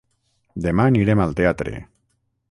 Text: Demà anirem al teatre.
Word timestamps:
Demà 0.65 0.87
anirem 0.91 1.21
al 1.27 1.35
teatre. 1.41 1.75